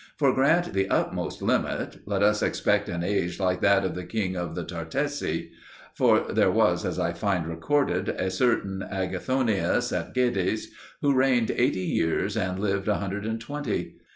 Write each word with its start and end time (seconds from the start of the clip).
For 0.17 0.33
grant 0.33 0.73
the 0.73 0.89
utmost 0.89 1.43
limit: 1.43 1.97
let 2.07 2.23
us 2.23 2.41
expect 2.41 2.89
an 2.89 3.03
age 3.03 3.39
like 3.39 3.61
that 3.61 3.85
of 3.85 3.93
the 3.93 4.03
King 4.03 4.35
of 4.35 4.55
the 4.55 4.63
Tartessi. 4.63 5.51
For 5.93 6.21
there 6.33 6.49
was, 6.49 6.85
as 6.85 6.97
I 6.97 7.13
find 7.13 7.45
recorded, 7.45 8.09
a 8.09 8.31
certain 8.31 8.81
Agathonius 8.81 9.91
at 9.93 10.15
Gades 10.15 10.69
who 11.03 11.13
reigned 11.13 11.51
eighty 11.51 11.85
years 11.85 12.35
and 12.35 12.57
lived 12.57 12.87
a 12.87 12.95
hundred 12.95 13.27
and 13.27 13.39
twenty. 13.39 13.97